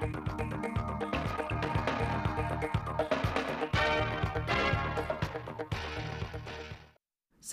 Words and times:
Xin 0.00 0.10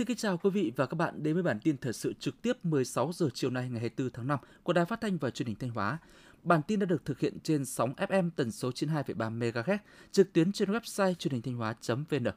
kính 0.07 0.17
chào 0.17 0.37
quý 0.37 0.49
vị 0.49 0.71
và 0.75 0.85
các 0.85 0.95
bạn 0.95 1.23
đến 1.23 1.33
với 1.33 1.43
bản 1.43 1.59
tin 1.63 1.77
thời 1.77 1.93
sự 1.93 2.13
trực 2.19 2.41
tiếp 2.41 2.65
16 2.65 3.11
giờ 3.13 3.29
chiều 3.33 3.49
nay 3.49 3.69
ngày 3.69 3.79
24 3.79 4.09
tháng 4.13 4.27
5 4.27 4.39
của 4.63 4.73
Đài 4.73 4.85
Phát 4.85 5.01
thanh 5.01 5.17
và 5.17 5.29
Truyền 5.29 5.47
hình 5.47 5.55
Thanh 5.59 5.69
Hóa. 5.69 5.97
Bản 6.43 6.61
tin 6.67 6.79
đã 6.79 6.85
được 6.85 7.05
thực 7.05 7.19
hiện 7.19 7.39
trên 7.43 7.65
sóng 7.65 7.93
FM 7.97 8.29
tần 8.35 8.51
số 8.51 8.69
92,3 8.69 9.39
MHz, 9.39 9.77
trực 10.11 10.33
tuyến 10.33 10.51
trên 10.51 10.71
website 10.71 11.13
truyền 11.13 11.31
hình 11.31 11.41
thanh 11.41 11.55
hóa.vn. 11.55 12.27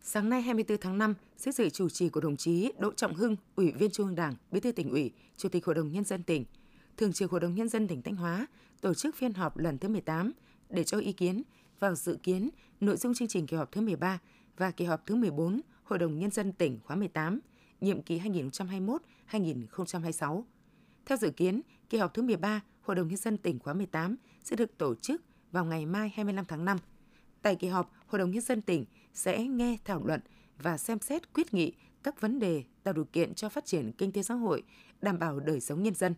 Sáng 0.00 0.28
nay 0.28 0.42
24 0.42 0.78
tháng 0.80 0.98
5, 0.98 1.14
dưới 1.36 1.52
sự 1.52 1.70
chủ 1.70 1.88
trì 1.88 2.08
của 2.08 2.20
đồng 2.20 2.36
chí 2.36 2.72
Đỗ 2.78 2.92
Trọng 2.92 3.14
Hưng, 3.14 3.36
Ủy 3.56 3.72
viên 3.72 3.90
Trung 3.90 4.06
ương 4.06 4.14
Đảng, 4.14 4.34
Bí 4.50 4.60
thư 4.60 4.72
tỉnh 4.72 4.90
ủy, 4.90 5.12
Chủ 5.36 5.48
tịch 5.48 5.64
Hội 5.64 5.74
đồng 5.74 5.92
nhân 5.92 6.04
dân 6.04 6.22
tỉnh, 6.22 6.44
Thường 6.96 7.12
trực 7.12 7.30
Hội 7.30 7.40
đồng 7.40 7.54
nhân 7.54 7.68
dân 7.68 7.88
tỉnh 7.88 8.02
Thanh 8.02 8.16
Hóa 8.16 8.46
tổ 8.80 8.94
chức 8.94 9.16
phiên 9.16 9.34
họp 9.34 9.58
lần 9.58 9.78
thứ 9.78 9.88
18 9.88 10.32
để 10.70 10.84
cho 10.84 10.98
ý 10.98 11.12
kiến 11.12 11.42
vào 11.78 11.94
dự 11.94 12.18
kiến 12.22 12.50
nội 12.80 12.96
dung 12.96 13.14
chương 13.14 13.28
trình 13.28 13.46
kỳ 13.46 13.56
họp 13.56 13.72
thứ 13.72 13.80
13 13.80 14.18
và 14.56 14.70
kỳ 14.70 14.84
họp 14.84 15.06
thứ 15.06 15.14
14 15.14 15.60
Hội 15.84 15.98
đồng 15.98 16.18
Nhân 16.18 16.30
dân 16.30 16.52
tỉnh 16.52 16.78
khóa 16.84 16.96
18, 16.96 17.40
nhiệm 17.80 18.02
kỳ 18.02 18.20
2021-2026. 19.30 20.42
Theo 21.06 21.18
dự 21.18 21.30
kiến, 21.30 21.60
kỳ 21.90 21.98
họp 21.98 22.14
thứ 22.14 22.22
13 22.22 22.60
Hội 22.80 22.96
đồng 22.96 23.08
Nhân 23.08 23.16
dân 23.16 23.38
tỉnh 23.38 23.58
khóa 23.58 23.74
18 23.74 24.16
sẽ 24.44 24.56
được 24.56 24.78
tổ 24.78 24.94
chức 24.94 25.22
vào 25.52 25.64
ngày 25.64 25.86
mai 25.86 26.12
25 26.14 26.44
tháng 26.44 26.64
5. 26.64 26.78
Tại 27.42 27.56
kỳ 27.56 27.68
họp, 27.68 27.92
Hội 28.06 28.18
đồng 28.18 28.30
Nhân 28.30 28.42
dân 28.42 28.62
tỉnh 28.62 28.84
sẽ 29.14 29.44
nghe 29.44 29.78
thảo 29.84 30.02
luận 30.04 30.20
và 30.58 30.78
xem 30.78 30.98
xét 30.98 31.32
quyết 31.32 31.54
nghị 31.54 31.72
các 32.02 32.20
vấn 32.20 32.38
đề 32.38 32.64
tạo 32.82 32.94
điều 32.94 33.04
kiện 33.04 33.34
cho 33.34 33.48
phát 33.48 33.64
triển 33.64 33.92
kinh 33.92 34.12
tế 34.12 34.22
xã 34.22 34.34
hội, 34.34 34.62
đảm 35.02 35.18
bảo 35.18 35.40
đời 35.40 35.60
sống 35.60 35.82
nhân 35.82 35.94
dân. 35.94 36.14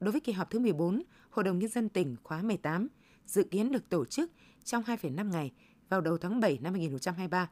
Đối 0.00 0.12
với 0.12 0.20
kỳ 0.20 0.32
họp 0.32 0.50
thứ 0.50 0.58
14, 0.58 1.02
Hội 1.30 1.44
đồng 1.44 1.58
Nhân 1.58 1.70
dân 1.70 1.88
tỉnh 1.88 2.16
khóa 2.22 2.42
18 2.42 2.88
dự 3.26 3.44
kiến 3.44 3.72
được 3.72 3.88
tổ 3.88 4.04
chức 4.04 4.30
trong 4.64 4.82
2,5 4.82 5.30
ngày 5.30 5.52
vào 5.88 6.00
đầu 6.00 6.18
tháng 6.18 6.40
7 6.40 6.58
năm 6.62 6.72
2023 6.72 7.50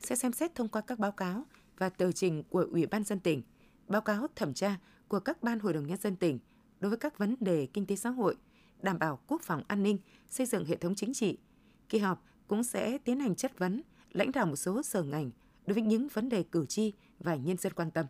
sẽ 0.00 0.16
xem 0.16 0.32
xét 0.32 0.54
thông 0.54 0.68
qua 0.68 0.80
các 0.80 0.98
báo 0.98 1.12
cáo 1.12 1.46
và 1.78 1.88
tờ 1.88 2.12
trình 2.12 2.42
của 2.50 2.66
Ủy 2.72 2.86
ban 2.86 3.04
dân 3.04 3.20
tỉnh, 3.20 3.42
báo 3.88 4.00
cáo 4.00 4.26
thẩm 4.36 4.54
tra 4.54 4.76
của 5.08 5.20
các 5.20 5.42
ban 5.42 5.58
hội 5.58 5.72
đồng 5.72 5.86
nhân 5.86 5.98
dân 5.98 6.16
tỉnh 6.16 6.38
đối 6.80 6.88
với 6.90 6.98
các 6.98 7.18
vấn 7.18 7.36
đề 7.40 7.66
kinh 7.66 7.86
tế 7.86 7.96
xã 7.96 8.10
hội, 8.10 8.36
đảm 8.82 8.98
bảo 8.98 9.18
quốc 9.26 9.42
phòng 9.42 9.62
an 9.68 9.82
ninh, 9.82 9.98
xây 10.30 10.46
dựng 10.46 10.64
hệ 10.64 10.76
thống 10.76 10.94
chính 10.94 11.14
trị. 11.14 11.38
Kỳ 11.88 11.98
họp 11.98 12.24
cũng 12.48 12.64
sẽ 12.64 12.98
tiến 12.98 13.20
hành 13.20 13.34
chất 13.34 13.58
vấn 13.58 13.82
lãnh 14.12 14.32
đạo 14.32 14.46
một 14.46 14.56
số 14.56 14.82
sở 14.82 15.02
ngành 15.02 15.30
đối 15.66 15.74
với 15.74 15.82
những 15.82 16.08
vấn 16.12 16.28
đề 16.28 16.42
cử 16.42 16.66
tri 16.66 16.92
và 17.18 17.36
nhân 17.36 17.56
dân 17.56 17.72
quan 17.72 17.90
tâm. 17.90 18.06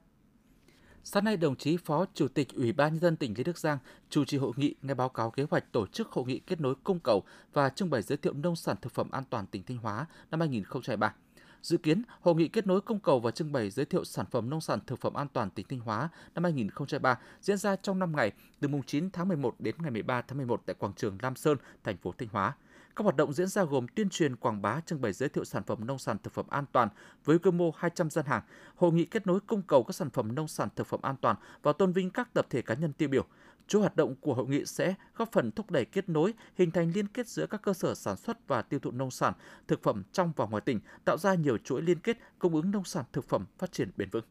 Sáng 1.05 1.25
nay, 1.25 1.37
đồng 1.37 1.57
chí 1.57 1.77
Phó 1.77 2.07
Chủ 2.15 2.29
tịch 2.29 2.49
Ủy 2.55 2.73
ban 2.73 2.93
nhân 2.93 3.01
dân 3.01 3.17
tỉnh 3.17 3.35
Lê 3.37 3.45
Đức 3.45 3.59
Giang 3.59 3.79
chủ 4.11 4.25
trì 4.25 4.37
hội 4.39 4.53
nghị 4.57 4.75
nghe 4.83 4.95
báo 4.95 5.09
cáo 5.09 5.31
kế 5.31 5.47
hoạch 5.51 5.73
tổ 5.73 5.87
chức 5.87 6.09
hội 6.09 6.25
nghị 6.27 6.39
kết 6.39 6.61
nối 6.61 6.75
cung 6.85 7.01
cầu 7.01 7.23
và 7.53 7.69
trưng 7.69 7.91
bày 7.91 8.03
giới 8.03 8.19
thiệu 8.19 8.33
nông 8.33 8.57
sản 8.57 8.77
thực 8.83 8.93
phẩm 8.93 9.11
an 9.11 9.25
toàn 9.31 9.47
tỉnh 9.47 9.63
Thanh 9.63 9.77
Hóa 9.77 10.07
năm 10.31 10.41
2023. 10.41 11.15
Dự 11.63 11.77
kiến, 11.77 12.03
hội 12.21 12.35
nghị 12.35 12.49
kết 12.49 12.67
nối 12.67 12.81
cung 12.81 13.01
cầu 13.01 13.21
và 13.21 13.31
trưng 13.31 13.53
bày 13.53 13.71
giới 13.71 13.87
thiệu 13.87 14.05
sản 14.05 14.27
phẩm 14.31 14.51
nông 14.51 14.61
sản 14.61 14.79
thực 14.87 15.01
phẩm 15.01 15.15
an 15.15 15.27
toàn 15.33 15.51
tỉnh 15.51 15.67
Thanh 15.69 15.81
Hóa 15.81 16.09
năm 16.35 16.45
2023 16.45 17.19
diễn 17.41 17.57
ra 17.57 17.77
trong 17.77 17.99
5 17.99 18.17
ngày, 18.17 18.33
từ 18.61 18.69
mùng 18.69 18.83
9 18.83 19.11
tháng 19.11 19.29
11 19.29 19.55
đến 19.59 19.75
ngày 19.79 19.91
13 19.91 20.23
tháng 20.23 20.37
11 20.37 20.63
tại 20.67 20.75
quảng 20.79 20.93
trường 20.97 21.19
Lam 21.23 21.37
Sơn, 21.37 21.59
thành 21.85 21.97
phố 21.97 22.15
Thanh 22.19 22.29
Hóa. 22.33 22.55
Các 22.97 23.03
hoạt 23.03 23.17
động 23.17 23.33
diễn 23.33 23.49
ra 23.49 23.65
gồm 23.65 23.87
tuyên 23.95 24.09
truyền 24.09 24.37
quảng 24.37 24.63
bá 24.63 24.81
trưng 24.81 25.01
bày 25.01 25.13
giới 25.13 25.29
thiệu 25.29 25.45
sản 25.45 25.63
phẩm 25.63 25.87
nông 25.87 25.99
sản 25.99 26.17
thực 26.23 26.33
phẩm 26.33 26.47
an 26.51 26.65
toàn 26.73 26.89
với 27.25 27.39
quy 27.39 27.51
mô 27.51 27.71
200 27.77 28.11
gian 28.11 28.25
hàng, 28.27 28.43
hội 28.75 28.93
nghị 28.93 29.05
kết 29.05 29.27
nối 29.27 29.41
cung 29.41 29.63
cầu 29.63 29.83
các 29.83 29.93
sản 29.93 30.11
phẩm 30.11 30.35
nông 30.35 30.49
sản 30.49 30.69
thực 30.77 30.87
phẩm 30.87 31.01
an 31.03 31.17
toàn 31.21 31.37
và 31.63 31.73
tôn 31.73 31.93
vinh 31.93 32.11
các 32.11 32.35
tập 32.35 32.47
thể 32.51 32.63
cá 32.63 32.75
nhân 32.75 32.93
tiêu 32.93 33.09
biểu. 33.09 33.27
Chủ 33.67 33.81
hoạt 33.81 33.97
động 33.97 34.15
của 34.21 34.35
hội 34.35 34.47
nghị 34.49 34.65
sẽ 34.65 34.95
góp 35.17 35.33
phần 35.33 35.53
thúc 35.53 35.71
đẩy 35.71 35.85
kết 35.85 36.09
nối, 36.09 36.35
hình 36.57 36.71
thành 36.71 36.93
liên 36.95 37.09
kết 37.09 37.29
giữa 37.29 37.47
các 37.47 37.63
cơ 37.63 37.73
sở 37.73 37.95
sản 37.95 38.17
xuất 38.17 38.49
và 38.49 38.63
tiêu 38.63 38.81
thụ 38.81 38.91
nông 38.91 39.11
sản, 39.11 39.35
thực 39.69 39.83
phẩm 39.83 40.03
trong 40.13 40.33
và 40.37 40.47
ngoài 40.47 40.61
tỉnh, 40.61 40.81
tạo 41.05 41.19
ra 41.19 41.35
nhiều 41.35 41.59
chuỗi 41.59 41.83
liên 41.83 41.99
kết 41.99 42.19
cung 42.39 42.55
ứng 42.55 42.71
nông 42.71 42.85
sản 42.85 43.05
thực 43.13 43.29
phẩm 43.29 43.47
phát 43.59 43.73
triển 43.73 43.91
bền 43.97 44.09
vững. 44.11 44.25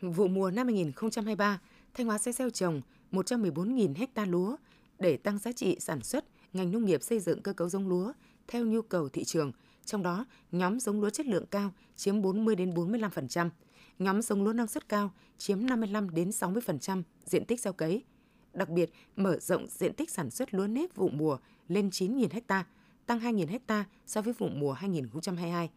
Vụ 0.00 0.28
mùa 0.28 0.50
năm 0.50 0.66
2023, 0.66 1.60
Thanh 1.94 2.06
Hóa 2.06 2.18
sẽ 2.18 2.32
gieo 2.32 2.50
trồng 2.50 2.80
114.000 3.12 4.06
ha 4.16 4.24
lúa 4.24 4.56
để 4.98 5.16
tăng 5.16 5.38
giá 5.38 5.52
trị 5.52 5.76
sản 5.80 6.02
xuất, 6.02 6.24
ngành 6.52 6.72
nông 6.72 6.84
nghiệp 6.84 7.02
xây 7.02 7.20
dựng 7.20 7.42
cơ 7.42 7.52
cấu 7.52 7.68
giống 7.68 7.88
lúa 7.88 8.12
theo 8.48 8.66
nhu 8.66 8.82
cầu 8.82 9.08
thị 9.08 9.24
trường, 9.24 9.52
trong 9.84 10.02
đó 10.02 10.24
nhóm 10.52 10.80
giống 10.80 11.00
lúa 11.00 11.10
chất 11.10 11.26
lượng 11.26 11.46
cao 11.50 11.72
chiếm 11.96 12.22
40 12.22 12.56
đến 12.56 12.70
45%, 12.70 13.50
nhóm 13.98 14.22
giống 14.22 14.44
lúa 14.44 14.52
năng 14.52 14.66
suất 14.66 14.88
cao 14.88 15.12
chiếm 15.38 15.66
55 15.66 16.10
đến 16.10 16.30
60% 16.30 17.02
diện 17.24 17.44
tích 17.44 17.60
gieo 17.60 17.72
cấy. 17.72 18.04
Đặc 18.52 18.68
biệt, 18.68 18.92
mở 19.16 19.38
rộng 19.38 19.66
diện 19.68 19.94
tích 19.94 20.10
sản 20.10 20.30
xuất 20.30 20.54
lúa 20.54 20.66
nếp 20.66 20.94
vụ 20.94 21.08
mùa 21.08 21.38
lên 21.68 21.88
9.000 21.88 22.40
ha, 22.48 22.66
tăng 23.06 23.20
2.000 23.20 23.58
ha 23.68 23.84
so 24.06 24.22
với 24.22 24.32
vụ 24.38 24.48
mùa 24.48 24.72
2022. 24.72 25.70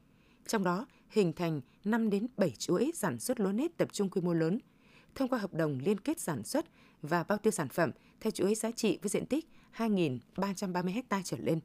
Trong 0.48 0.64
đó, 0.64 0.86
hình 1.10 1.34
thành 1.34 1.62
5 1.84 2.10
đến 2.10 2.28
7 2.38 2.52
chuỗi 2.52 2.92
sản 2.96 3.20
xuất 3.20 3.40
lúa 3.40 3.52
nếp 3.52 3.78
tập 3.78 3.88
trung 3.92 4.10
quy 4.10 4.22
mô 4.22 4.34
lớn, 4.34 4.60
thông 5.16 5.30
qua 5.30 5.40
hợp 5.40 5.54
đồng 5.54 5.80
liên 5.86 6.00
kết 6.00 6.20
sản 6.20 6.44
xuất 6.44 6.66
và 7.02 7.24
bao 7.24 7.38
tiêu 7.38 7.52
sản 7.52 7.70
phẩm 7.70 7.92
theo 8.22 8.32
chuỗi 8.32 8.56
giá 8.56 8.72
trị 8.72 9.00
với 9.02 9.10
diện 9.10 9.26
tích 9.26 9.48
2.330 9.78 11.02
ha 11.10 11.22
trở 11.24 11.38
lên. 11.38 11.60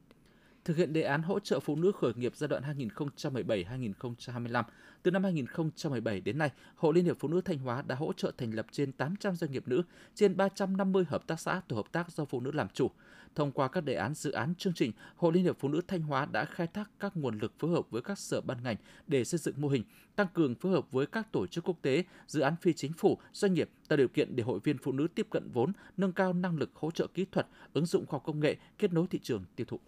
Thực 0.65 0.77
hiện 0.77 0.93
đề 0.93 1.01
án 1.01 1.21
hỗ 1.21 1.39
trợ 1.39 1.59
phụ 1.59 1.75
nữ 1.75 1.91
khởi 2.01 2.13
nghiệp 2.15 2.35
giai 2.35 2.47
đoạn 2.47 2.63
2017-2025, 2.63 4.63
từ 5.03 5.11
năm 5.11 5.23
2017 5.23 6.21
đến 6.21 6.37
nay, 6.37 6.51
Hội 6.75 6.93
Liên 6.93 7.05
hiệp 7.05 7.17
Phụ 7.19 7.27
nữ 7.27 7.41
Thanh 7.41 7.57
Hóa 7.57 7.81
đã 7.81 7.95
hỗ 7.95 8.13
trợ 8.13 8.31
thành 8.37 8.53
lập 8.53 8.65
trên 8.71 8.91
800 8.91 9.35
doanh 9.35 9.51
nghiệp 9.51 9.67
nữ, 9.67 9.81
trên 10.15 10.37
350 10.37 11.05
hợp 11.09 11.27
tác 11.27 11.39
xã 11.39 11.61
tổ 11.67 11.75
hợp 11.75 11.91
tác 11.91 12.11
do 12.11 12.25
phụ 12.25 12.39
nữ 12.39 12.51
làm 12.51 12.67
chủ. 12.73 12.91
Thông 13.35 13.51
qua 13.51 13.67
các 13.67 13.81
đề 13.81 13.93
án 13.93 14.13
dự 14.13 14.31
án 14.31 14.55
chương 14.55 14.73
trình, 14.73 14.91
Hội 15.15 15.33
Liên 15.33 15.43
hiệp 15.43 15.59
Phụ 15.59 15.67
nữ 15.67 15.81
Thanh 15.87 16.01
Hóa 16.01 16.25
đã 16.25 16.45
khai 16.45 16.67
thác 16.67 16.89
các 16.99 17.17
nguồn 17.17 17.39
lực 17.39 17.53
phối 17.59 17.71
hợp 17.71 17.89
với 17.89 18.01
các 18.01 18.19
sở 18.19 18.41
ban 18.41 18.63
ngành 18.63 18.75
để 19.07 19.23
xây 19.23 19.37
dựng 19.37 19.61
mô 19.61 19.67
hình, 19.67 19.83
tăng 20.15 20.27
cường 20.33 20.55
phối 20.55 20.71
hợp 20.71 20.91
với 20.91 21.05
các 21.05 21.31
tổ 21.31 21.47
chức 21.47 21.63
quốc 21.63 21.77
tế, 21.81 22.03
dự 22.27 22.41
án 22.41 22.55
phi 22.61 22.73
chính 22.73 22.93
phủ, 22.93 23.17
doanh 23.33 23.53
nghiệp 23.53 23.69
tạo 23.87 23.97
điều 23.97 24.07
kiện 24.07 24.35
để 24.35 24.43
hội 24.43 24.59
viên 24.63 24.77
phụ 24.77 24.91
nữ 24.91 25.07
tiếp 25.15 25.27
cận 25.29 25.49
vốn, 25.53 25.71
nâng 25.97 26.11
cao 26.11 26.33
năng 26.33 26.57
lực 26.57 26.69
hỗ 26.73 26.91
trợ 26.91 27.07
kỹ 27.13 27.25
thuật, 27.31 27.47
ứng 27.73 27.85
dụng 27.85 28.05
khoa 28.05 28.17
học 28.17 28.23
công 28.25 28.39
nghệ, 28.39 28.55
kết 28.77 28.93
nối 28.93 29.07
thị 29.09 29.19
trường 29.23 29.45
tiêu 29.55 29.65
thụ. 29.65 29.79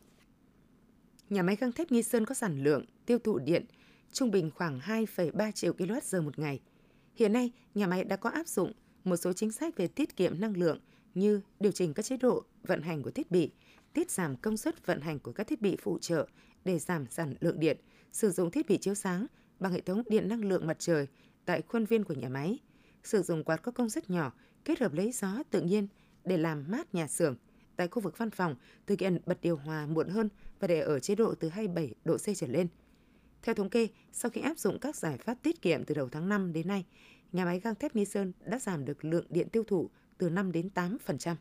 Nhà 1.30 1.44
máy 1.44 1.56
găng 1.56 1.72
thép 1.72 1.92
Nghi 1.92 2.04
Sơn 2.04 2.26
có 2.26 2.36
sản 2.36 2.64
lượng 2.64 2.86
tiêu 3.06 3.20
thụ 3.20 3.40
điện 3.40 3.66
trung 4.12 4.32
bình 4.32 4.52
khoảng 4.56 4.80
2,3 4.80 5.52
triệu 5.52 5.74
kWh 5.74 6.24
một 6.24 6.40
ngày. 6.40 6.60
Hiện 7.16 7.34
nay, 7.34 7.52
nhà 7.76 7.88
máy 7.88 8.04
đã 8.04 8.16
có 8.16 8.30
áp 8.30 8.48
dụng 8.48 8.74
một 9.04 9.16
số 9.16 9.34
chính 9.34 9.52
sách 9.52 9.78
về 9.78 9.88
tiết 9.88 10.16
kiệm 10.16 10.40
năng 10.40 10.58
lượng 10.58 10.80
như 11.14 11.42
điều 11.60 11.72
chỉnh 11.72 11.94
các 11.94 12.06
chế 12.06 12.18
độ 12.18 12.44
vận 12.64 12.82
hành 12.82 13.04
của 13.04 13.12
thiết 13.12 13.32
bị, 13.32 13.52
tiết 13.94 14.12
giảm 14.12 14.36
công 14.36 14.58
suất 14.58 14.86
vận 14.86 15.02
hành 15.02 15.20
của 15.20 15.32
các 15.32 15.48
thiết 15.48 15.62
bị 15.62 15.78
phụ 15.82 15.98
trợ 16.02 16.28
để 16.66 16.80
giảm 16.80 17.08
sản 17.08 17.36
lượng 17.40 17.60
điện, 17.60 17.78
sử 18.12 18.32
dụng 18.32 18.52
thiết 18.52 18.68
bị 18.68 18.78
chiếu 18.78 18.94
sáng 18.94 19.26
bằng 19.60 19.72
hệ 19.72 19.82
thống 19.82 20.04
điện 20.10 20.28
năng 20.28 20.46
lượng 20.46 20.68
mặt 20.68 20.78
trời 20.80 21.08
tại 21.46 21.62
khuôn 21.62 21.86
viên 21.86 22.04
của 22.04 22.14
nhà 22.14 22.30
máy, 22.30 22.60
sử 23.04 23.22
dụng 23.22 23.44
quạt 23.44 23.58
có 23.58 23.72
công 23.72 23.90
suất 23.90 24.10
nhỏ 24.10 24.34
kết 24.66 24.80
hợp 24.80 24.94
lấy 24.94 25.12
gió 25.12 25.44
tự 25.50 25.62
nhiên 25.62 25.88
để 26.26 26.38
làm 26.38 26.66
mát 26.68 26.96
nhà 26.96 27.08
xưởng. 27.08 27.36
Tại 27.76 27.88
khu 27.88 28.02
vực 28.02 28.18
văn 28.18 28.32
phòng, 28.32 28.56
thực 28.88 29.00
hiện 29.00 29.20
bật 29.26 29.42
điều 29.42 29.56
hòa 29.56 29.86
muộn 29.86 30.10
hơn 30.10 30.30
và 30.60 30.68
để 30.68 30.80
ở 30.80 31.00
chế 31.00 31.16
độ 31.16 31.34
từ 31.36 31.50
27 31.50 31.94
độ 32.06 32.18
C 32.18 32.26
trở 32.36 32.48
lên. 32.48 32.68
Theo 33.42 33.56
thống 33.56 33.70
kê, 33.70 33.88
sau 34.12 34.32
khi 34.32 34.42
áp 34.42 34.58
dụng 34.58 34.80
các 34.80 34.96
giải 34.96 35.18
pháp 35.18 35.38
tiết 35.44 35.62
kiệm 35.62 35.86
từ 35.86 35.96
đầu 35.96 36.10
tháng 36.10 36.30
5 36.30 36.54
đến 36.54 36.68
nay, 36.68 36.86
nhà 37.32 37.46
máy 37.46 37.60
gang 37.60 37.76
thép 37.76 37.96
Nghi 37.96 38.06
Sơn 38.06 38.32
đã 38.46 38.60
giảm 38.60 38.86
được 38.86 39.06
lượng 39.06 39.26
điện 39.30 39.50
tiêu 39.50 39.64
thụ 39.68 39.90
từ 40.22 40.30
5 40.30 40.52
đến 40.52 40.70
8%. 40.76 41.36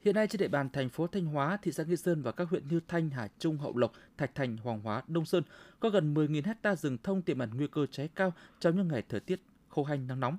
Hiện 0.00 0.14
nay 0.14 0.26
trên 0.26 0.38
địa 0.38 0.48
bàn 0.48 0.70
thành 0.70 0.88
phố 0.88 1.06
Thanh 1.06 1.24
Hóa, 1.24 1.58
thị 1.62 1.72
xã 1.72 1.84
Nghi 1.84 1.96
Sơn 1.96 2.22
và 2.22 2.32
các 2.32 2.48
huyện 2.48 2.68
như 2.68 2.80
Thanh, 2.88 3.10
Hà 3.10 3.28
Trung, 3.38 3.58
Hậu 3.58 3.76
Lộc, 3.76 3.92
Thạch 4.18 4.34
Thành, 4.34 4.56
Hoàng 4.56 4.80
Hóa, 4.80 5.02
Đông 5.06 5.24
Sơn 5.24 5.42
có 5.80 5.88
gần 5.88 6.14
10.000 6.14 6.42
hecta 6.44 6.76
rừng 6.76 6.98
thông 7.02 7.22
tiềm 7.22 7.38
ẩn 7.38 7.50
nguy 7.54 7.66
cơ 7.66 7.86
cháy 7.86 8.08
cao 8.14 8.32
trong 8.60 8.76
những 8.76 8.88
ngày 8.88 9.02
thời 9.08 9.20
tiết 9.20 9.40
khô 9.68 9.84
hanh 9.84 10.06
nắng 10.06 10.20
nóng. 10.20 10.38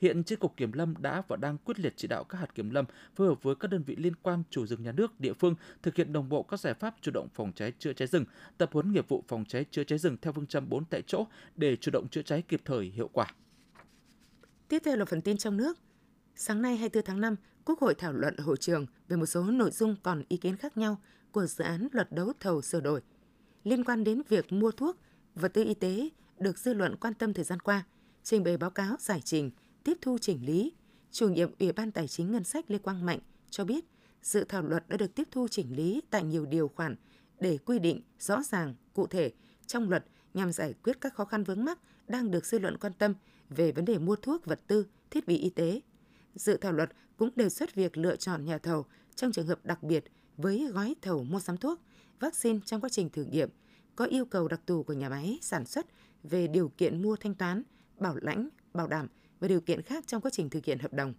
Hiện 0.00 0.22
Chi 0.22 0.36
cục 0.36 0.56
Kiểm 0.56 0.72
lâm 0.72 0.94
đã 0.98 1.22
và 1.28 1.36
đang 1.36 1.58
quyết 1.58 1.80
liệt 1.80 1.92
chỉ 1.96 2.08
đạo 2.08 2.24
các 2.24 2.38
hạt 2.38 2.54
kiểm 2.54 2.70
lâm 2.70 2.84
phối 3.14 3.28
hợp 3.28 3.42
với 3.42 3.54
các 3.54 3.70
đơn 3.70 3.82
vị 3.82 3.96
liên 3.96 4.14
quan 4.22 4.42
chủ 4.50 4.66
rừng 4.66 4.82
nhà 4.82 4.92
nước, 4.92 5.20
địa 5.20 5.32
phương 5.32 5.54
thực 5.82 5.96
hiện 5.96 6.12
đồng 6.12 6.28
bộ 6.28 6.42
các 6.42 6.60
giải 6.60 6.74
pháp 6.74 6.94
chủ 7.00 7.10
động 7.14 7.28
phòng 7.34 7.52
cháy 7.52 7.72
chữa 7.78 7.92
cháy 7.92 8.08
rừng, 8.08 8.24
tập 8.58 8.70
huấn 8.72 8.92
nghiệp 8.92 9.08
vụ 9.08 9.24
phòng 9.28 9.44
cháy 9.44 9.64
chữa 9.70 9.84
cháy 9.84 9.98
rừng 9.98 10.16
theo 10.22 10.32
phương 10.32 10.46
châm 10.46 10.68
4 10.68 10.84
tại 10.84 11.02
chỗ 11.06 11.26
để 11.56 11.76
chủ 11.76 11.90
động 11.90 12.08
chữa 12.08 12.22
cháy 12.22 12.42
kịp 12.42 12.62
thời 12.64 12.84
hiệu 12.84 13.10
quả. 13.12 13.26
Tiếp 14.68 14.82
theo 14.84 14.96
là 14.96 15.04
phần 15.04 15.20
tin 15.20 15.36
trong 15.36 15.56
nước. 15.56 15.78
Sáng 16.36 16.62
nay 16.62 16.76
24 16.76 17.04
tháng 17.04 17.20
5, 17.20 17.36
Quốc 17.64 17.80
hội 17.80 17.94
thảo 17.94 18.12
luận 18.12 18.36
hội 18.36 18.56
trường 18.56 18.86
về 19.08 19.16
một 19.16 19.26
số 19.26 19.42
nội 19.42 19.70
dung 19.70 19.96
còn 20.02 20.22
ý 20.28 20.36
kiến 20.36 20.56
khác 20.56 20.76
nhau 20.76 21.00
của 21.32 21.46
dự 21.46 21.64
án 21.64 21.88
luật 21.92 22.12
đấu 22.12 22.32
thầu 22.40 22.62
sửa 22.62 22.80
đổi 22.80 23.00
liên 23.64 23.84
quan 23.84 24.04
đến 24.04 24.22
việc 24.28 24.52
mua 24.52 24.70
thuốc, 24.70 24.96
vật 25.34 25.54
tư 25.54 25.64
y 25.64 25.74
tế 25.74 26.08
được 26.38 26.58
dư 26.58 26.74
luận 26.74 26.96
quan 26.96 27.14
tâm 27.14 27.32
thời 27.32 27.44
gian 27.44 27.60
qua, 27.60 27.84
trình 28.22 28.44
bày 28.44 28.56
báo 28.56 28.70
cáo 28.70 28.96
giải 28.98 29.20
trình 29.24 29.50
tiếp 29.84 29.98
thu 30.00 30.18
chỉnh 30.18 30.46
lý, 30.46 30.72
chủ 31.10 31.28
nhiệm 31.28 31.50
Ủy 31.58 31.72
ban 31.72 31.92
Tài 31.92 32.08
chính 32.08 32.32
Ngân 32.32 32.44
sách 32.44 32.70
Lê 32.70 32.78
Quang 32.78 33.06
Mạnh 33.06 33.18
cho 33.50 33.64
biết 33.64 33.84
dự 34.22 34.44
thảo 34.44 34.62
luật 34.62 34.88
đã 34.88 34.96
được 34.96 35.14
tiếp 35.14 35.28
thu 35.30 35.48
chỉnh 35.48 35.76
lý 35.76 36.02
tại 36.10 36.24
nhiều 36.24 36.46
điều 36.46 36.68
khoản 36.68 36.96
để 37.40 37.58
quy 37.58 37.78
định 37.78 38.00
rõ 38.18 38.42
ràng, 38.42 38.74
cụ 38.92 39.06
thể 39.06 39.32
trong 39.66 39.90
luật 39.90 40.04
nhằm 40.34 40.52
giải 40.52 40.74
quyết 40.84 41.00
các 41.00 41.14
khó 41.14 41.24
khăn 41.24 41.44
vướng 41.44 41.64
mắc 41.64 41.78
đang 42.08 42.30
được 42.30 42.46
dư 42.46 42.58
luận 42.58 42.76
quan 42.78 42.92
tâm 42.98 43.14
về 43.48 43.72
vấn 43.72 43.84
đề 43.84 43.98
mua 43.98 44.16
thuốc, 44.16 44.46
vật 44.46 44.60
tư, 44.66 44.86
thiết 45.10 45.26
bị 45.26 45.36
y 45.36 45.50
tế. 45.50 45.80
Dự 46.34 46.56
thảo 46.56 46.72
luật 46.72 46.90
cũng 47.16 47.30
đề 47.36 47.48
xuất 47.48 47.74
việc 47.74 47.96
lựa 47.96 48.16
chọn 48.16 48.44
nhà 48.44 48.58
thầu 48.58 48.86
trong 49.14 49.32
trường 49.32 49.46
hợp 49.46 49.64
đặc 49.64 49.82
biệt 49.82 50.04
với 50.36 50.68
gói 50.72 50.94
thầu 51.02 51.24
mua 51.24 51.40
sắm 51.40 51.56
thuốc, 51.56 51.80
vaccine 52.20 52.58
trong 52.66 52.80
quá 52.80 52.88
trình 52.88 53.10
thử 53.10 53.24
nghiệm, 53.24 53.50
có 53.96 54.04
yêu 54.04 54.24
cầu 54.24 54.48
đặc 54.48 54.60
thù 54.66 54.82
của 54.82 54.92
nhà 54.92 55.08
máy 55.08 55.38
sản 55.42 55.66
xuất 55.66 55.86
về 56.22 56.46
điều 56.46 56.68
kiện 56.68 57.02
mua 57.02 57.16
thanh 57.16 57.34
toán, 57.34 57.62
bảo 57.98 58.16
lãnh, 58.22 58.48
bảo 58.74 58.86
đảm 58.86 59.08
và 59.40 59.48
điều 59.48 59.60
kiện 59.60 59.82
khác 59.82 60.04
trong 60.06 60.22
quá 60.22 60.30
trình 60.30 60.50
thực 60.50 60.64
hiện 60.64 60.78
hợp 60.78 60.92
đồng. 60.92 61.14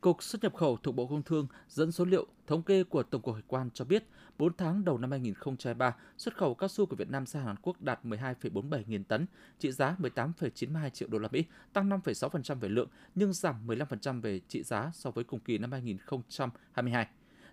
Cục 0.00 0.22
xuất 0.22 0.42
nhập 0.42 0.54
khẩu 0.54 0.76
thuộc 0.76 0.94
Bộ 0.94 1.06
Công 1.06 1.22
Thương 1.22 1.46
dẫn 1.68 1.92
số 1.92 2.04
liệu 2.04 2.26
thống 2.46 2.62
kê 2.62 2.84
của 2.84 3.02
Tổng 3.02 3.22
cục 3.22 3.34
Hải 3.34 3.42
quan 3.46 3.70
cho 3.74 3.84
biết, 3.84 4.04
4 4.38 4.56
tháng 4.56 4.84
đầu 4.84 4.98
năm 4.98 5.10
2023, 5.10 5.96
xuất 6.16 6.36
khẩu 6.36 6.54
cao 6.54 6.68
su 6.68 6.86
của 6.86 6.96
Việt 6.96 7.10
Nam 7.10 7.26
sang 7.26 7.44
Hàn 7.44 7.56
Quốc 7.62 7.82
đạt 7.82 8.04
12,47 8.04 8.82
nghìn 8.86 9.04
tấn, 9.04 9.26
trị 9.58 9.72
giá 9.72 9.96
18,92 9.98 10.90
triệu 10.90 11.08
đô 11.08 11.18
la 11.18 11.28
Mỹ, 11.32 11.44
tăng 11.72 11.90
5,6% 11.90 12.54
về 12.54 12.68
lượng 12.68 12.88
nhưng 13.14 13.32
giảm 13.32 13.66
15% 13.66 14.20
về 14.20 14.40
trị 14.48 14.62
giá 14.62 14.90
so 14.94 15.10
với 15.10 15.24
cùng 15.24 15.40
kỳ 15.40 15.58
năm 15.58 15.72
2022. 15.72 17.06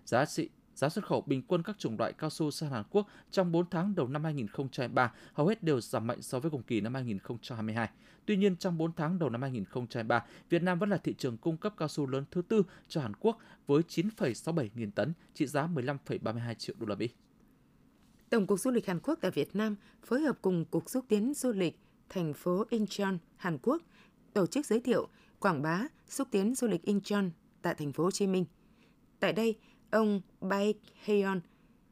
Giá 0.04 0.24
trị 0.24 0.48
Giá 0.78 0.88
xuất 0.88 1.06
khẩu 1.06 1.20
bình 1.26 1.42
quân 1.46 1.62
các 1.62 1.78
chủng 1.78 1.98
loại 1.98 2.12
cao 2.12 2.30
su 2.30 2.50
sang 2.50 2.70
Hàn 2.70 2.84
Quốc 2.90 3.08
trong 3.30 3.52
4 3.52 3.70
tháng 3.70 3.94
đầu 3.94 4.08
năm 4.08 4.24
2023 4.24 5.12
hầu 5.32 5.46
hết 5.46 5.62
đều 5.62 5.80
giảm 5.80 6.06
mạnh 6.06 6.22
so 6.22 6.40
với 6.40 6.50
cùng 6.50 6.62
kỳ 6.62 6.80
năm 6.80 6.94
2022. 6.94 7.88
Tuy 8.26 8.36
nhiên, 8.36 8.56
trong 8.56 8.78
4 8.78 8.92
tháng 8.92 9.18
đầu 9.18 9.30
năm 9.30 9.42
2023, 9.42 10.24
Việt 10.50 10.62
Nam 10.62 10.78
vẫn 10.78 10.90
là 10.90 10.96
thị 10.96 11.14
trường 11.18 11.36
cung 11.36 11.56
cấp 11.56 11.74
cao 11.76 11.88
su 11.88 12.06
lớn 12.06 12.24
thứ 12.30 12.42
tư 12.42 12.62
cho 12.88 13.00
Hàn 13.00 13.12
Quốc 13.20 13.38
với 13.66 13.82
9,67 13.88 14.68
nghìn 14.74 14.90
tấn, 14.90 15.12
trị 15.34 15.46
giá 15.46 15.66
15,32 15.66 16.54
triệu 16.54 16.76
đô 16.78 16.86
la 16.86 16.94
Mỹ. 16.94 17.08
Tổng 18.30 18.46
cục 18.46 18.60
Du 18.60 18.70
lịch 18.70 18.86
Hàn 18.86 19.00
Quốc 19.00 19.18
tại 19.20 19.30
Việt 19.30 19.56
Nam 19.56 19.76
phối 20.04 20.20
hợp 20.20 20.38
cùng 20.42 20.64
Cục 20.64 20.90
xúc 20.90 21.04
tiến 21.08 21.34
du 21.34 21.52
lịch 21.52 21.78
thành 22.08 22.34
phố 22.34 22.64
Incheon, 22.70 23.18
Hàn 23.36 23.58
Quốc 23.62 23.82
tổ 24.32 24.46
chức 24.46 24.66
giới 24.66 24.80
thiệu, 24.80 25.08
quảng 25.38 25.62
bá, 25.62 25.82
xúc 26.08 26.28
tiến 26.30 26.54
du 26.54 26.66
lịch 26.66 26.82
Incheon 26.82 27.30
tại 27.62 27.74
thành 27.74 27.92
phố 27.92 28.04
Hồ 28.04 28.10
Chí 28.10 28.26
Minh. 28.26 28.44
Tại 29.20 29.32
đây, 29.32 29.58
Ông 29.90 30.20
Baek 30.40 30.76
Heon, 31.04 31.40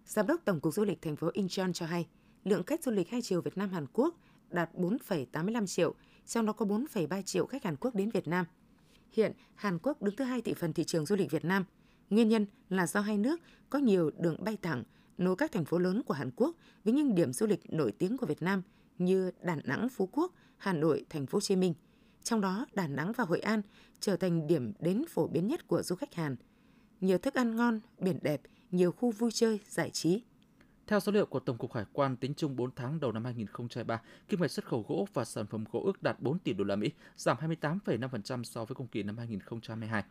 Giám 0.05 0.27
đốc 0.27 0.41
Tổng 0.45 0.61
cục 0.61 0.75
Du 0.75 0.85
lịch 0.85 1.03
thành 1.03 1.17
phố 1.17 1.31
Incheon 1.33 1.73
cho 1.73 1.87
hay, 1.87 2.07
lượng 2.45 2.63
khách 2.63 2.85
du 2.85 2.91
lịch 2.91 3.11
hai 3.11 3.23
chiều 3.23 3.41
Việt 3.41 3.59
Nam 3.59 3.71
Hàn 3.71 3.87
Quốc 3.93 4.15
đạt 4.51 4.75
4,85 4.75 5.67
triệu, 5.67 5.95
trong 6.27 6.47
đó 6.47 6.53
có 6.53 6.67
4,3 6.67 7.23
triệu 7.23 7.47
khách 7.47 7.65
Hàn 7.65 7.77
Quốc 7.77 7.95
đến 7.95 8.11
Việt 8.11 8.29
Nam. 8.29 8.47
Hiện, 9.13 9.33
Hàn 9.55 9.79
Quốc 9.79 10.03
đứng 10.03 10.17
thứ 10.17 10.25
hai 10.25 10.43
thị 10.43 10.55
phần 10.55 10.73
thị 10.73 10.85
trường 10.85 11.07
du 11.07 11.17
lịch 11.17 11.31
Việt 11.31 11.45
Nam. 11.45 11.65
Nguyên 12.11 12.29
nhân 12.29 12.47
là 12.69 12.87
do 12.87 13.01
hai 13.01 13.19
nước 13.19 13.41
có 13.71 13.79
nhiều 13.79 14.11
đường 14.19 14.45
bay 14.45 14.57
thẳng 14.63 14.85
nối 15.19 15.37
các 15.37 15.53
thành 15.53 15.65
phố 15.65 15.79
lớn 15.79 16.03
của 16.07 16.15
Hàn 16.15 16.31
Quốc 16.37 16.57
với 16.85 16.95
những 16.95 17.15
điểm 17.15 17.33
du 17.33 17.47
lịch 17.47 17.73
nổi 17.73 17.93
tiếng 17.93 18.17
của 18.17 18.27
Việt 18.27 18.43
Nam 18.43 18.63
như 18.99 19.31
Đà 19.43 19.57
Nẵng, 19.65 19.89
Phú 19.89 20.09
Quốc, 20.13 20.33
Hà 20.57 20.73
Nội, 20.73 21.05
Thành 21.11 21.27
phố 21.27 21.37
Hồ 21.37 21.41
Chí 21.41 21.57
Minh. 21.57 21.75
Trong 22.23 22.41
đó, 22.41 22.67
Đà 22.73 22.87
Nẵng 22.87 23.13
và 23.13 23.25
Hội 23.25 23.41
An 23.41 23.63
trở 24.01 24.17
thành 24.17 24.47
điểm 24.47 24.73
đến 24.79 25.05
phổ 25.09 25.27
biến 25.27 25.47
nhất 25.47 25.69
của 25.69 25.83
du 25.83 25.97
khách 25.97 26.15
Hàn– 26.15 26.37
nhiều 27.01 27.19
thức 27.19 27.35
ăn 27.35 27.57
ngon, 27.57 27.81
biển 27.99 28.19
đẹp, 28.23 28.41
nhiều 28.71 28.93
khu 28.93 29.11
vui 29.11 29.31
chơi, 29.33 29.61
giải 29.69 29.91
trí. 29.91 30.23
Theo 30.87 31.01
số 31.01 31.13
liệu 31.13 31.27
của 31.27 31.41
Tổng 31.41 31.59
cục 31.59 31.73
Hải 31.73 31.85
quan 31.93 32.17
tính 32.17 32.35
chung 32.37 32.57
4 32.57 32.71
tháng 32.77 33.01
đầu 33.01 33.13
năm 33.13 33.25
2023, 33.25 34.01
kim 34.29 34.41
ngạch 34.41 34.51
xuất 34.51 34.65
khẩu 34.65 34.85
gỗ 34.89 35.09
và 35.15 35.25
sản 35.25 35.47
phẩm 35.47 35.65
gỗ 35.73 35.83
ước 35.85 36.03
đạt 36.03 36.21
4 36.21 36.39
tỷ 36.39 36.53
đô 36.53 36.65
la 36.65 36.77
Mỹ, 36.77 36.91
giảm 37.17 37.37
28,5% 37.37 38.43
so 38.43 38.65
với 38.65 38.75
cùng 38.75 38.87
kỳ 38.87 39.03
năm 39.03 39.19
2022. 39.19 40.05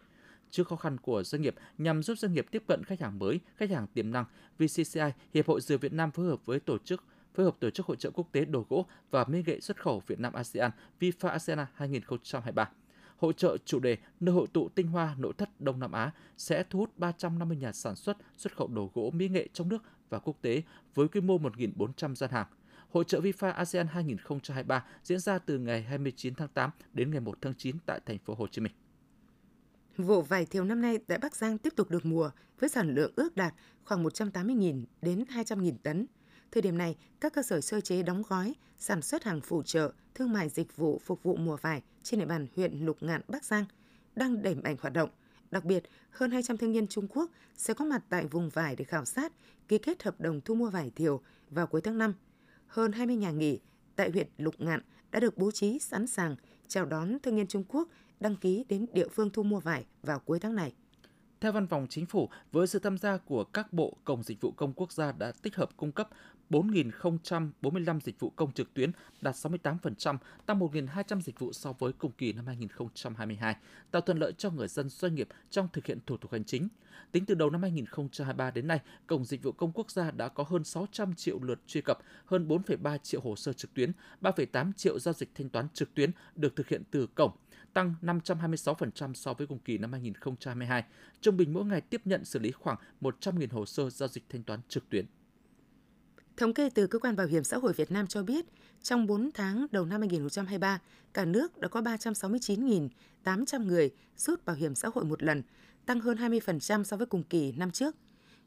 Trước 0.50 0.68
khó 0.68 0.76
khăn 0.76 0.98
của 0.98 1.24
doanh 1.24 1.42
nghiệp 1.42 1.56
nhằm 1.78 2.04
giúp 2.04 2.18
doanh 2.18 2.34
nghiệp 2.34 2.46
tiếp 2.52 2.64
cận 2.68 2.84
khách 2.84 3.02
hàng 3.02 3.20
mới, 3.20 3.40
khách 3.56 3.70
hàng 3.70 3.88
tiềm 3.88 4.12
năng, 4.12 4.26
VCCI, 4.60 5.12
Hiệp 5.34 5.48
hội 5.48 5.62
Dừa 5.62 5.78
Việt 5.78 5.94
Nam 5.94 6.12
phối 6.12 6.26
hợp 6.26 6.46
với 6.46 6.60
tổ 6.60 6.78
chức 6.78 7.04
phối 7.36 7.46
hợp 7.46 7.56
tổ 7.60 7.70
chức 7.70 7.86
hội 7.86 7.98
trợ 7.98 8.12
quốc 8.12 8.28
tế 8.32 8.46
đồ 8.46 8.66
gỗ 8.70 8.86
và 9.12 9.26
mỹ 9.28 9.44
nghệ 9.46 9.60
xuất 9.60 9.82
khẩu 9.82 10.04
Việt 10.08 10.20
Nam 10.20 10.34
ASEAN 10.34 10.72
VIFA 11.00 11.30
ASEAN 11.30 11.66
2023 11.74 12.70
Hội 13.18 13.34
trợ 13.34 13.58
chủ 13.66 13.80
đề 13.80 13.98
nơi 14.20 14.36
hội 14.36 14.48
tụ 14.54 14.70
tinh 14.70 14.88
hoa 14.88 15.16
nội 15.18 15.34
thất 15.38 15.62
Đông 15.62 15.80
Nam 15.80 15.92
Á 15.92 16.12
sẽ 16.38 16.64
thu 16.70 16.80
hút 16.80 16.98
350 16.98 17.58
nhà 17.58 17.72
sản 17.72 17.96
xuất 17.96 18.18
xuất 18.38 18.58
khẩu 18.58 18.68
đồ 18.68 18.92
gỗ 18.94 19.12
mỹ 19.14 19.30
nghệ 19.30 19.48
trong 19.54 19.70
nước 19.70 19.84
và 20.10 20.20
quốc 20.20 20.36
tế 20.42 20.62
với 20.96 21.08
quy 21.08 21.22
mô 21.22 21.38
1.400 21.38 22.16
gian 22.16 22.30
hàng. 22.30 22.48
Hội 22.90 23.04
trợ 23.04 23.20
VIFA 23.20 23.54
ASEAN 23.54 23.88
2023 23.88 24.86
diễn 25.04 25.20
ra 25.20 25.40
từ 25.40 25.60
ngày 25.60 25.84
29 25.84 26.36
tháng 26.36 26.48
8 26.48 26.70
đến 26.94 27.12
ngày 27.12 27.20
1 27.20 27.38
tháng 27.42 27.54
9 27.54 27.76
tại 27.86 28.00
thành 28.06 28.18
phố 28.18 28.36
Hồ 28.36 28.48
Chí 28.48 28.62
Minh. 28.62 28.74
Vụ 29.98 30.22
vải 30.22 30.46
thiều 30.46 30.64
năm 30.64 30.82
nay 30.82 30.98
tại 31.08 31.18
Bắc 31.18 31.36
Giang 31.36 31.58
tiếp 31.58 31.74
tục 31.76 31.92
được 31.92 32.06
mùa 32.06 32.30
với 32.60 32.70
sản 32.70 32.96
lượng 32.96 33.14
ước 33.16 33.36
đạt 33.36 33.54
khoảng 33.84 34.04
180.000 34.04 34.84
đến 35.02 35.24
200.000 35.30 35.74
tấn. 35.84 36.06
Thời 36.56 36.62
điểm 36.62 36.78
này, 36.78 36.96
các 37.20 37.34
cơ 37.34 37.42
sở 37.44 37.62
sơ 37.62 37.82
chế 37.82 38.04
đóng 38.04 38.24
gói, 38.30 38.56
sản 38.78 39.02
xuất 39.02 39.24
hàng 39.24 39.42
phụ 39.42 39.64
trợ, 39.64 39.92
thương 40.14 40.34
mại 40.34 40.50
dịch 40.50 40.78
vụ 40.78 41.02
phục 41.06 41.24
vụ 41.24 41.36
mùa 41.36 41.58
vải 41.62 41.82
trên 42.04 42.20
địa 42.20 42.26
bàn 42.26 42.48
huyện 42.56 42.86
Lục 42.86 42.98
Ngạn, 43.02 43.22
Bắc 43.28 43.46
Giang 43.46 43.66
đang 44.16 44.42
đẩy 44.42 44.56
mạnh 44.56 44.76
hoạt 44.82 44.94
động. 44.94 45.10
Đặc 45.52 45.66
biệt, 45.66 45.84
hơn 46.10 46.32
200 46.32 46.58
thương 46.58 46.72
nhân 46.72 46.88
Trung 46.88 47.08
Quốc 47.08 47.32
sẽ 47.56 47.74
có 47.74 47.86
mặt 47.86 48.04
tại 48.10 48.26
vùng 48.26 48.50
vải 48.50 48.76
để 48.76 48.86
khảo 48.86 49.06
sát, 49.06 49.34
ký 49.68 49.78
kết 49.78 50.04
hợp 50.04 50.22
đồng 50.22 50.42
thu 50.42 50.56
mua 50.56 50.70
vải 50.70 50.92
thiều 50.96 51.22
vào 51.50 51.68
cuối 51.68 51.82
tháng 51.82 51.98
5. 51.98 52.14
Hơn 52.68 52.92
20 52.92 53.16
nhà 53.16 53.32
nghỉ 53.32 53.60
tại 53.96 54.10
huyện 54.12 54.28
Lục 54.38 54.56
Ngạn 54.58 54.82
đã 55.12 55.20
được 55.20 55.38
bố 55.38 55.52
trí 55.52 55.80
sẵn 55.80 56.08
sàng 56.08 56.36
chào 56.68 56.86
đón 56.86 57.18
thương 57.24 57.36
nhân 57.36 57.48
Trung 57.48 57.64
Quốc 57.68 57.90
đăng 58.20 58.36
ký 58.36 58.66
đến 58.70 58.86
địa 58.94 59.08
phương 59.08 59.30
thu 59.30 59.44
mua 59.44 59.60
vải 59.60 59.86
vào 60.04 60.20
cuối 60.20 60.40
tháng 60.40 60.56
này. 60.56 60.74
Theo 61.46 61.52
Văn 61.52 61.68
phòng 61.68 61.88
Chính 61.90 62.06
phủ, 62.06 62.30
với 62.52 62.68
sự 62.68 62.80
tham 62.80 62.98
gia 62.98 63.18
của 63.18 63.44
các 63.44 63.74
bộ, 63.74 63.98
Cổng 64.04 64.24
Dịch 64.24 64.42
vụ 64.42 64.52
Công 64.52 64.74
Quốc 64.74 64.92
gia 64.92 65.12
đã 65.12 65.32
tích 65.42 65.56
hợp 65.56 65.70
cung 65.78 65.92
cấp 65.92 66.10
4.045 66.50 68.00
dịch 68.00 68.20
vụ 68.20 68.30
công 68.30 68.54
trực 68.54 68.74
tuyến, 68.74 68.92
đạt 69.22 69.36
68%, 69.36 70.18
tăng 70.46 70.60
1.200 70.60 71.22
dịch 71.22 71.40
vụ 71.40 71.54
so 71.54 71.74
với 71.80 71.94
cùng 71.94 72.12
kỳ 72.12 72.34
năm 72.34 72.48
2022, 72.48 73.56
tạo 73.92 74.02
thuận 74.02 74.18
lợi 74.18 74.34
cho 74.38 74.50
người 74.50 74.68
dân 74.68 74.90
doanh 74.90 75.16
nghiệp 75.16 75.28
trong 75.50 75.68
thực 75.74 75.86
hiện 75.86 76.00
thủ 76.06 76.18
tục 76.18 76.32
hành 76.32 76.44
chính. 76.44 76.68
Tính 77.12 77.26
từ 77.26 77.36
đầu 77.36 77.50
năm 77.50 77.62
2023 77.62 78.52
đến 78.52 78.68
nay, 78.68 78.80
Cổng 79.08 79.26
Dịch 79.26 79.44
vụ 79.44 79.52
Công 79.52 79.72
Quốc 79.72 79.92
gia 79.92 80.12
đã 80.12 80.28
có 80.28 80.44
hơn 80.44 80.64
600 80.64 81.14
triệu 81.14 81.40
lượt 81.42 81.60
truy 81.68 81.82
cập, 81.82 82.00
hơn 82.26 82.48
4,3 82.48 82.98
triệu 82.98 83.22
hồ 83.22 83.36
sơ 83.36 83.54
trực 83.54 83.74
tuyến, 83.74 83.92
3,8 84.22 84.72
triệu 84.74 85.00
giao 85.00 85.14
dịch 85.14 85.30
thanh 85.36 85.50
toán 85.50 85.68
trực 85.74 85.94
tuyến 85.94 86.12
được 86.36 86.56
thực 86.56 86.68
hiện 86.68 86.84
từ 86.92 87.08
cổng, 87.08 87.32
tăng 87.74 87.96
526% 88.02 89.14
so 89.14 89.34
với 89.34 89.48
cùng 89.48 89.60
kỳ 89.60 89.78
năm 89.78 89.92
2022. 89.92 90.84
Trung 91.22 91.38
bình 91.38 91.54
mỗi 91.54 91.66
ngày 91.66 91.82
tiếp 91.82 92.02
nhận 92.06 92.26
xử 92.26 92.40
lý 92.40 92.52
khoảng 92.52 92.78
100.000 93.02 93.48
hồ 93.52 93.66
sơ 93.66 93.90
giao 93.90 94.10
dịch 94.10 94.24
thanh 94.30 94.44
toán 94.44 94.60
trực 94.68 94.90
tuyến. 94.90 95.06
Thống 96.38 96.54
kê 96.54 96.70
từ 96.70 96.88
Cơ 96.88 97.00
quan 97.00 97.16
Bảo 97.16 97.28
hiểm 97.28 97.44
xã 97.44 97.58
hội 97.58 97.74
Việt 97.74 97.92
Nam 97.92 98.08
cho 98.08 98.24
biết, 98.24 98.46
trong 98.84 99.08
4 99.08 99.32
tháng 99.34 99.66
đầu 99.72 99.86
năm 99.86 100.02
2023, 100.02 100.80
cả 101.14 101.26
nước 101.26 101.58
đã 101.58 101.68
có 101.68 101.82
369.800 101.82 103.66
người 103.66 103.92
rút 104.18 104.46
bảo 104.46 104.56
hiểm 104.56 104.76
xã 104.76 104.90
hội 104.94 105.06
một 105.06 105.24
lần, 105.24 105.44
tăng 105.86 106.00
hơn 106.00 106.18
20% 106.18 106.84
so 106.84 106.98
với 106.98 107.06
cùng 107.06 107.24
kỳ 107.24 107.52
năm 107.52 107.72
trước. 107.72 107.96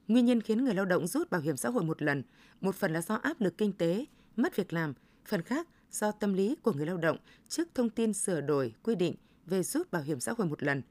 Nguyên 0.09 0.25
nhân 0.25 0.41
khiến 0.41 0.65
người 0.65 0.75
lao 0.75 0.85
động 0.85 1.07
rút 1.07 1.31
bảo 1.31 1.41
hiểm 1.41 1.57
xã 1.57 1.69
hội 1.69 1.85
một 1.85 2.03
lần, 2.03 2.23
một 2.61 2.75
phần 2.75 2.93
là 2.93 3.03
do 3.03 3.15
áp 3.15 3.41
lực 3.41 3.59
kinh 3.59 3.73
tế, 3.73 4.05
mất 4.37 4.57
việc 4.57 4.73
làm, 4.73 4.95
phần 5.27 5.43
khác 5.43 5.69
do 5.91 6.13
tâm 6.13 6.35
lý 6.35 6.57
của 6.63 6.73
người 6.73 6.87
lao 6.87 6.97
động 6.97 7.17
trước 7.49 7.69
thông 7.75 7.91
tin 7.91 8.13
sửa 8.13 8.41
đổi 8.41 8.75
quy 8.83 8.95
định 8.95 9.15
về 9.47 9.63
rút 9.63 9.91
bảo 9.91 10.03
hiểm 10.03 10.21
xã 10.21 10.33
hội 10.39 10.47
một 10.47 10.63
lần 10.63 10.83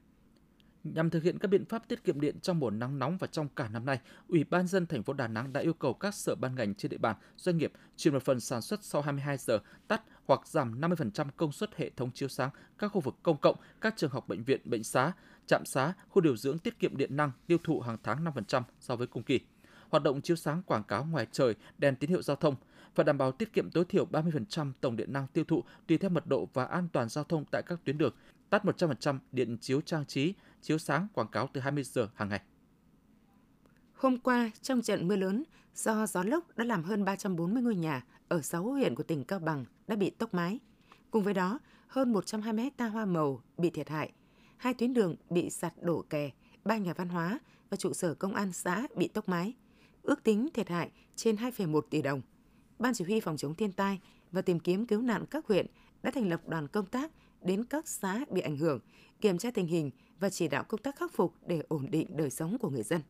Nhằm 0.94 1.10
thực 1.10 1.22
hiện 1.22 1.38
các 1.38 1.48
biện 1.48 1.64
pháp 1.64 1.88
tiết 1.88 2.04
kiệm 2.04 2.20
điện 2.20 2.40
trong 2.40 2.58
mùa 2.58 2.70
nắng 2.70 2.98
nóng 2.98 3.18
và 3.18 3.26
trong 3.26 3.48
cả 3.56 3.68
năm 3.68 3.84
nay, 3.86 4.00
Ủy 4.28 4.44
ban 4.44 4.66
dân 4.66 4.86
thành 4.86 5.02
phố 5.02 5.12
Đà 5.12 5.28
Nẵng 5.28 5.52
đã 5.52 5.60
yêu 5.60 5.72
cầu 5.72 5.94
các 5.94 6.14
sở 6.14 6.34
ban 6.34 6.54
ngành 6.54 6.74
trên 6.74 6.90
địa 6.90 6.98
bàn, 6.98 7.16
doanh 7.36 7.58
nghiệp 7.58 7.72
chuyển 7.96 8.14
một 8.14 8.22
phần 8.22 8.40
sản 8.40 8.62
xuất 8.62 8.84
sau 8.84 9.02
22 9.02 9.36
giờ 9.36 9.58
tắt 9.88 10.02
hoặc 10.26 10.46
giảm 10.46 10.80
50% 10.80 11.26
công 11.36 11.52
suất 11.52 11.76
hệ 11.76 11.90
thống 11.90 12.10
chiếu 12.14 12.28
sáng 12.28 12.50
các 12.78 12.88
khu 12.88 13.00
vực 13.00 13.14
công 13.22 13.36
cộng, 13.36 13.56
các 13.80 13.94
trường 13.96 14.10
học 14.10 14.28
bệnh 14.28 14.44
viện, 14.44 14.60
bệnh 14.64 14.84
xá, 14.84 15.12
trạm 15.46 15.64
xá, 15.64 15.92
khu 16.08 16.22
điều 16.22 16.36
dưỡng 16.36 16.58
tiết 16.58 16.78
kiệm 16.78 16.96
điện 16.96 17.16
năng 17.16 17.30
tiêu 17.46 17.58
thụ 17.64 17.80
hàng 17.80 17.96
tháng 18.02 18.24
5% 18.24 18.62
so 18.80 18.96
với 18.96 19.06
cùng 19.06 19.22
kỳ. 19.22 19.40
Hoạt 19.88 20.02
động 20.02 20.20
chiếu 20.20 20.36
sáng 20.36 20.62
quảng 20.66 20.84
cáo 20.84 21.04
ngoài 21.04 21.26
trời, 21.32 21.54
đèn 21.78 21.96
tín 21.96 22.10
hiệu 22.10 22.22
giao 22.22 22.36
thông 22.36 22.54
phải 22.94 23.04
đảm 23.04 23.18
bảo 23.18 23.32
tiết 23.32 23.52
kiệm 23.52 23.70
tối 23.70 23.84
thiểu 23.84 24.06
30% 24.06 24.72
tổng 24.80 24.96
điện 24.96 25.12
năng 25.12 25.26
tiêu 25.26 25.44
thụ 25.44 25.64
tùy 25.86 25.98
theo 25.98 26.10
mật 26.10 26.26
độ 26.26 26.48
và 26.52 26.64
an 26.64 26.88
toàn 26.92 27.08
giao 27.08 27.24
thông 27.24 27.44
tại 27.50 27.62
các 27.66 27.80
tuyến 27.84 27.98
đường, 27.98 28.14
tắt 28.50 28.64
100% 28.64 29.18
điện 29.32 29.56
chiếu 29.60 29.80
trang 29.80 30.06
trí, 30.06 30.34
chiếu 30.62 30.78
sáng 30.78 31.06
quảng 31.14 31.28
cáo 31.28 31.48
từ 31.52 31.60
20 31.60 31.84
giờ 31.84 32.08
hàng 32.14 32.28
ngày. 32.28 32.40
Hôm 33.92 34.18
qua, 34.18 34.50
trong 34.62 34.82
trận 34.82 35.08
mưa 35.08 35.16
lớn, 35.16 35.44
do 35.74 36.06
gió 36.06 36.22
lốc 36.22 36.56
đã 36.56 36.64
làm 36.64 36.84
hơn 36.84 37.04
340 37.04 37.62
ngôi 37.62 37.74
nhà 37.74 38.04
ở 38.28 38.42
6 38.42 38.62
huyện 38.62 38.94
của 38.94 39.02
tỉnh 39.02 39.24
Cao 39.24 39.38
Bằng 39.38 39.64
đã 39.86 39.96
bị 39.96 40.10
tốc 40.10 40.34
mái. 40.34 40.58
Cùng 41.10 41.24
với 41.24 41.34
đó, 41.34 41.58
hơn 41.86 42.12
120 42.12 42.64
hecta 42.64 42.86
hoa 42.88 43.04
màu 43.04 43.42
bị 43.56 43.70
thiệt 43.70 43.88
hại, 43.88 44.12
hai 44.56 44.74
tuyến 44.74 44.94
đường 44.94 45.16
bị 45.30 45.50
sạt 45.50 45.74
đổ 45.82 46.04
kè, 46.10 46.30
ba 46.64 46.76
nhà 46.76 46.92
văn 46.92 47.08
hóa 47.08 47.38
và 47.70 47.76
trụ 47.76 47.92
sở 47.92 48.14
công 48.14 48.34
an 48.34 48.52
xã 48.52 48.86
bị 48.96 49.08
tốc 49.08 49.28
mái. 49.28 49.54
Ước 50.02 50.22
tính 50.22 50.48
thiệt 50.54 50.68
hại 50.68 50.90
trên 51.16 51.36
2,1 51.36 51.80
tỷ 51.80 52.02
đồng. 52.02 52.22
Ban 52.78 52.94
chỉ 52.94 53.04
huy 53.04 53.20
phòng 53.20 53.36
chống 53.36 53.54
thiên 53.54 53.72
tai 53.72 54.00
và 54.32 54.42
tìm 54.42 54.60
kiếm 54.60 54.86
cứu 54.86 55.02
nạn 55.02 55.24
các 55.30 55.46
huyện 55.46 55.66
đã 56.02 56.10
thành 56.10 56.28
lập 56.28 56.40
đoàn 56.48 56.68
công 56.68 56.86
tác 56.86 57.10
đến 57.42 57.64
các 57.64 57.88
xã 57.88 58.24
bị 58.30 58.40
ảnh 58.40 58.56
hưởng, 58.56 58.80
kiểm 59.20 59.38
tra 59.38 59.50
tình 59.50 59.66
hình 59.66 59.90
và 60.20 60.30
chỉ 60.30 60.48
đạo 60.48 60.64
công 60.64 60.82
tác 60.82 60.96
khắc 60.96 61.12
phục 61.12 61.34
để 61.46 61.62
ổn 61.68 61.90
định 61.90 62.16
đời 62.16 62.30
sống 62.30 62.58
của 62.58 62.70
người 62.70 62.82
dân. 62.82 63.00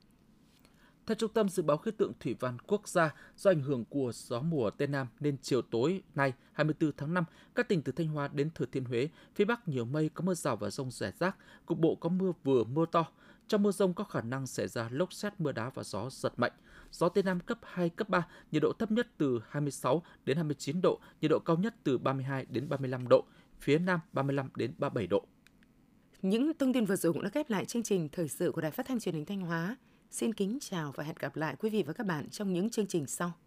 Theo 1.06 1.14
Trung 1.14 1.32
tâm 1.32 1.48
Dự 1.48 1.62
báo 1.62 1.76
Khí 1.76 1.90
tượng 1.90 2.12
Thủy 2.20 2.36
văn 2.40 2.58
Quốc 2.66 2.88
gia, 2.88 3.14
do 3.36 3.50
ảnh 3.50 3.60
hưởng 3.60 3.84
của 3.84 4.12
gió 4.14 4.40
mùa 4.40 4.70
Tây 4.70 4.88
Nam 4.88 5.06
nên 5.20 5.36
chiều 5.42 5.62
tối 5.62 6.02
nay 6.14 6.32
24 6.52 6.92
tháng 6.96 7.14
5, 7.14 7.24
các 7.54 7.68
tỉnh 7.68 7.82
từ 7.82 7.92
Thanh 7.92 8.08
Hóa 8.08 8.28
đến 8.32 8.50
Thừa 8.54 8.66
Thiên 8.72 8.84
Huế, 8.84 9.08
phía 9.34 9.44
Bắc 9.44 9.68
nhiều 9.68 9.84
mây 9.84 10.10
có 10.14 10.24
mưa 10.24 10.34
rào 10.34 10.56
và 10.56 10.70
rông 10.70 10.90
rải 10.90 11.12
rác, 11.18 11.36
cục 11.66 11.78
bộ 11.78 11.94
có 11.94 12.08
mưa 12.08 12.32
vừa 12.44 12.64
mưa 12.64 12.86
to. 12.92 13.06
Trong 13.48 13.62
mưa 13.62 13.70
rông 13.70 13.94
có 13.94 14.04
khả 14.04 14.20
năng 14.20 14.46
xảy 14.46 14.68
ra 14.68 14.88
lốc 14.92 15.12
xét 15.12 15.40
mưa 15.40 15.52
đá 15.52 15.70
và 15.70 15.82
gió 15.82 16.10
giật 16.10 16.32
mạnh. 16.36 16.52
Gió 16.90 17.08
Tây 17.08 17.22
Nam 17.24 17.40
cấp 17.40 17.58
2, 17.62 17.88
cấp 17.88 18.08
3, 18.08 18.26
nhiệt 18.52 18.62
độ 18.62 18.72
thấp 18.72 18.90
nhất 18.90 19.08
từ 19.18 19.40
26 19.48 20.02
đến 20.24 20.36
29 20.36 20.80
độ, 20.80 21.00
nhiệt 21.20 21.30
độ 21.30 21.38
cao 21.38 21.56
nhất 21.56 21.74
từ 21.84 21.98
32 21.98 22.46
đến 22.50 22.68
35 22.68 23.08
độ, 23.08 23.24
phía 23.60 23.78
Nam 23.78 24.00
35 24.12 24.48
đến 24.56 24.72
37 24.78 25.06
độ. 25.06 25.26
Những 26.22 26.52
thông 26.58 26.72
tin 26.72 26.84
vừa 26.84 26.96
rồi 26.96 27.12
cũng 27.12 27.22
đã 27.22 27.28
khép 27.28 27.50
lại 27.50 27.64
chương 27.64 27.82
trình 27.82 28.08
thời 28.12 28.28
sự 28.28 28.52
của 28.52 28.60
Đài 28.60 28.70
Phát 28.70 28.86
thanh 28.86 29.00
Truyền 29.00 29.14
hình 29.14 29.24
Thanh 29.24 29.40
Hóa. 29.40 29.76
Xin 30.10 30.34
kính 30.34 30.58
chào 30.60 30.92
và 30.92 31.04
hẹn 31.04 31.16
gặp 31.18 31.36
lại 31.36 31.56
quý 31.58 31.70
vị 31.70 31.82
và 31.82 31.92
các 31.92 32.06
bạn 32.06 32.30
trong 32.30 32.52
những 32.52 32.70
chương 32.70 32.86
trình 32.86 33.06
sau. 33.06 33.32